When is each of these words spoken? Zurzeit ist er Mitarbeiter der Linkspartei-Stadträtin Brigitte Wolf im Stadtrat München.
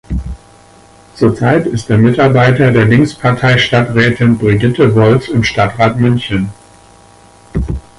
Zurzeit 1.13 1.67
ist 1.67 1.87
er 1.91 1.99
Mitarbeiter 1.99 2.71
der 2.71 2.85
Linkspartei-Stadträtin 2.85 4.35
Brigitte 4.39 4.95
Wolf 4.95 5.27
im 5.29 5.43
Stadtrat 5.43 5.99
München. 5.99 6.51